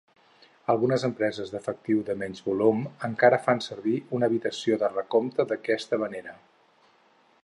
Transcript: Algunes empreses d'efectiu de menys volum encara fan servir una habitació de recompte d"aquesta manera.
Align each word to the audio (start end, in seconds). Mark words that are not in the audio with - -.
Algunes 0.73 1.03
empreses 1.07 1.51
d'efectiu 1.55 1.99
de 2.07 2.15
menys 2.21 2.41
volum 2.47 2.81
encara 3.09 3.39
fan 3.49 3.63
servir 3.67 3.95
una 4.19 4.31
habitació 4.31 4.79
de 4.85 4.93
recompte 4.95 5.49
d"aquesta 5.53 6.01
manera. 6.07 6.35